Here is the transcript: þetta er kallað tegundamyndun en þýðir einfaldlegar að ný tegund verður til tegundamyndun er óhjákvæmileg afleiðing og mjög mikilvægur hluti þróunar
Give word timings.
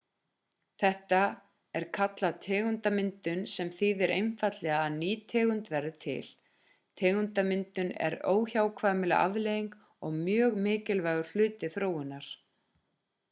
þetta 0.83 1.17
er 1.79 1.83
kallað 1.97 2.37
tegundamyndun 2.45 3.41
en 3.63 3.69
þýðir 3.81 4.13
einfaldlegar 4.15 4.79
að 4.85 4.95
ný 5.01 5.09
tegund 5.33 5.69
verður 5.73 5.99
til 6.05 6.23
tegundamyndun 7.03 7.93
er 8.07 8.17
óhjákvæmileg 8.33 9.19
afleiðing 9.27 9.69
og 10.09 10.15
mjög 10.31 10.57
mikilvægur 10.69 11.29
hluti 11.35 11.71
þróunar 11.77 12.31